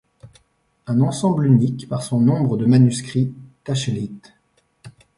[0.87, 4.19] Un ensemble unique par son nombre de manuscrits “Tachelhit”.